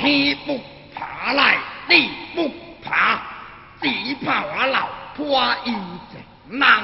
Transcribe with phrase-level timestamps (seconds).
[0.00, 0.58] 天不
[0.94, 2.50] 怕来地不
[2.82, 3.20] 怕
[3.82, 3.88] 只
[4.24, 5.26] 怕我老婆
[5.66, 5.72] 有
[6.10, 6.82] 贼忙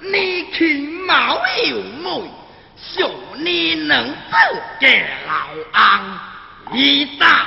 [0.00, 1.36] 你去毛
[1.68, 2.30] 有妹
[2.78, 4.36] 兄你能不
[4.80, 5.36] 给老
[5.72, 6.02] 安
[6.72, 7.45] 一大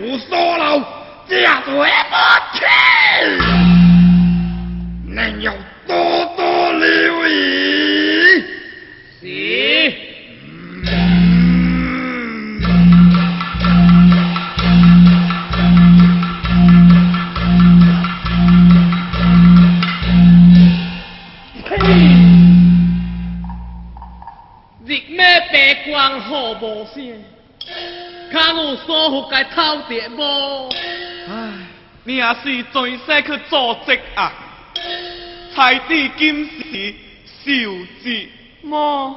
[0.00, 0.78] 胡说佬，
[1.28, 1.76] 假嘴
[2.08, 2.14] 不
[2.56, 2.64] 去，
[5.06, 5.52] 您要
[5.86, 5.94] 多
[6.36, 7.30] 多留意。
[9.20, 9.22] 是。
[24.86, 25.20] 日咩
[25.52, 27.13] 白光好无声。
[28.34, 30.68] 敢有舒服，该偷蝶无？
[31.28, 31.52] 唉，
[32.02, 34.32] 你也是前世去做贼啊！
[35.54, 36.94] 才字今时
[37.24, 38.26] 受字
[38.62, 39.16] 么？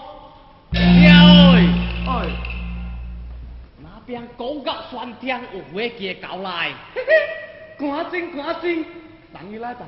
[0.75, 1.09] 哎
[2.07, 2.27] 哎，
[3.81, 8.85] 那边高级餐厅有飞机搞来，嘿嘿，赶紧赶紧，
[9.33, 9.87] 等你来吧。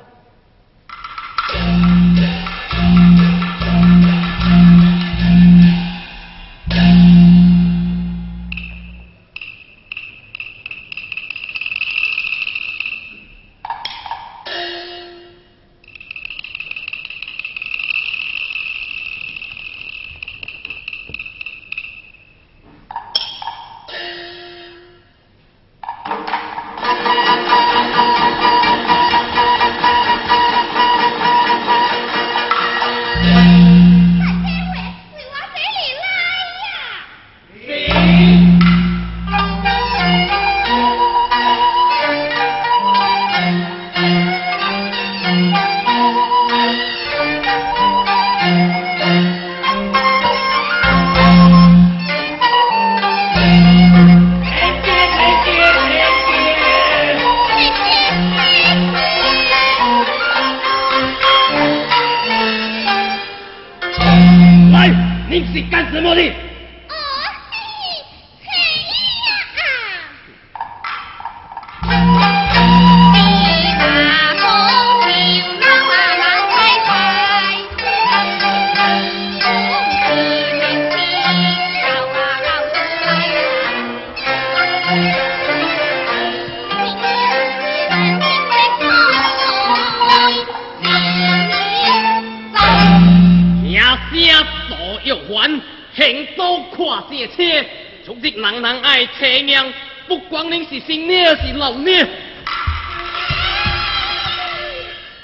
[98.04, 99.62] 总这人人爱车牛，
[100.08, 102.02] 不管你是新捏，是老捏。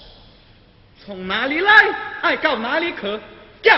[1.05, 1.73] 从哪里来，
[2.23, 3.03] 爱到哪里去，
[3.63, 3.71] 走。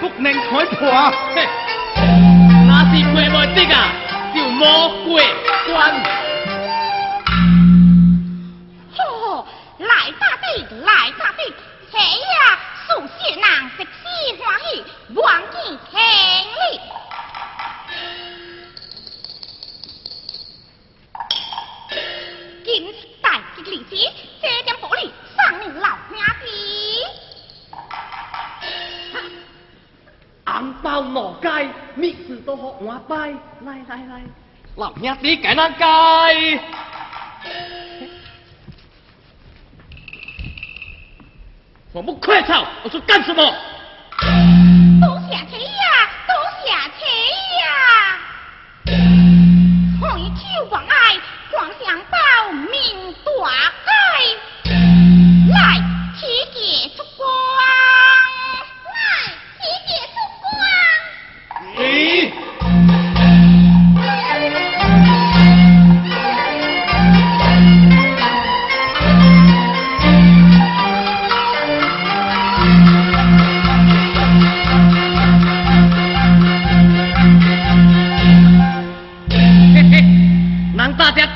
[0.00, 0.90] 不能开破，
[1.34, 1.46] 嘿，
[2.68, 3.90] 那是过不的啊，
[4.32, 5.18] 就莫过
[5.72, 6.17] 关。
[23.20, 24.06] 大吉利吉，
[24.40, 26.50] 这点宝力，上你老娘的。
[30.46, 31.48] 红包拿街，
[31.94, 33.16] 面子都好，我拜
[33.64, 34.22] 来来来，
[34.76, 35.84] 老娘弟给咱介，
[41.92, 43.42] 我不快走，我说干什么？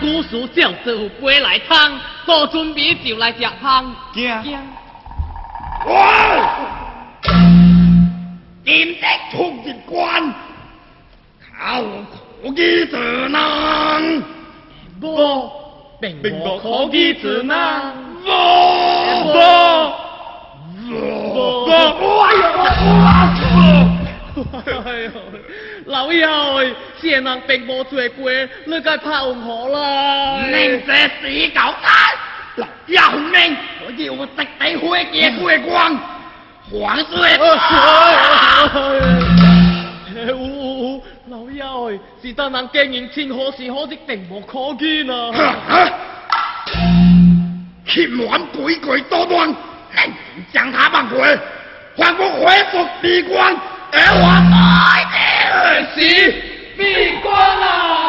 [0.00, 3.94] 古事上做有归来汤，做准备就来吃汤。
[4.14, 4.30] 惊！
[5.86, 6.36] 哇！
[8.64, 9.00] 点得
[9.32, 10.22] 通机关，
[11.58, 11.86] 考不，
[12.42, 12.54] 我不不
[15.02, 15.04] 不不不不不
[16.22, 16.40] 不不
[24.44, 24.54] 不不不
[25.86, 26.60] 老幺，
[27.00, 28.30] 此人并无罪过，
[28.64, 30.46] 你该拍红火了。
[30.48, 35.96] 令这死狗子，老休命，我要食再回见回光，
[36.70, 37.38] 还罪。
[41.28, 41.90] 老幺，
[42.22, 45.90] 是得人经营天河时，可的并无可见啊。
[47.88, 50.12] 秦王鬼鬼多端，人
[50.52, 51.16] 将他绑去，
[51.96, 53.56] 还我恢复闭关，
[53.90, 55.11] 还罪。
[55.94, 56.42] 可惜，
[56.76, 58.01] 闭关了。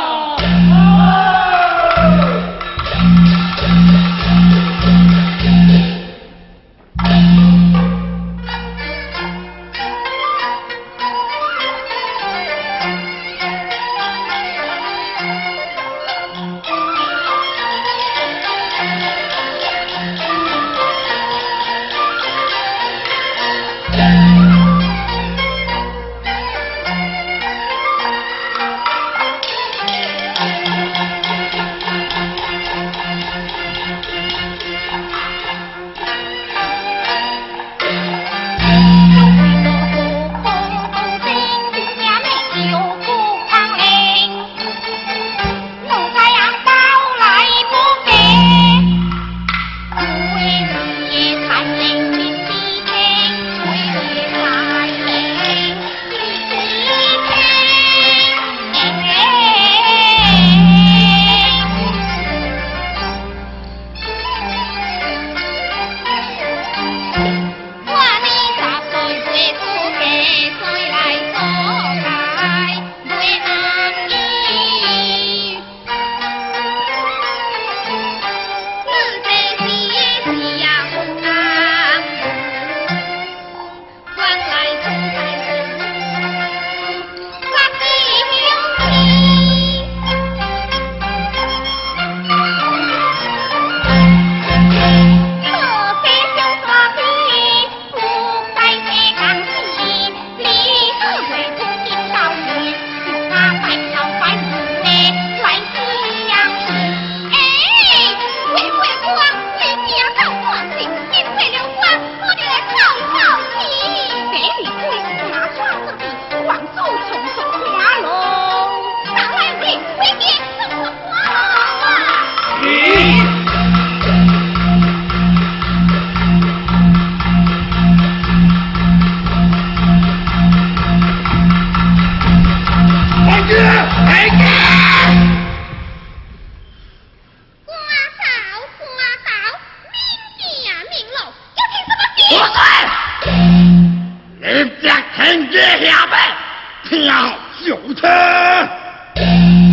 [147.62, 149.73] 有他。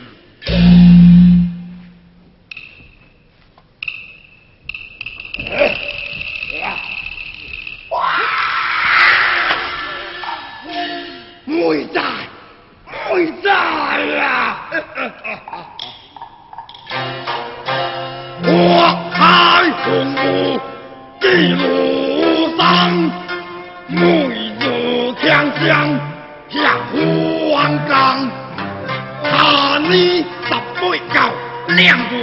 [31.77, 32.17] 亮过